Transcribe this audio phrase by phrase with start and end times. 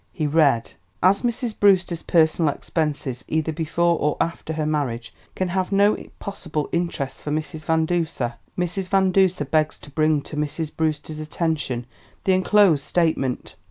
[0.11, 0.71] He read:
[1.03, 1.59] "As Mrs.
[1.59, 7.29] Brewster's personal expenses, either before or after her marriage, can have no possible interest for
[7.29, 7.65] Mrs.
[7.65, 8.87] Van Duser, Mrs.
[8.87, 10.75] Van Duser begs to bring to Mrs.
[10.75, 11.85] Brewster's attention
[12.23, 13.53] the enclosed statement.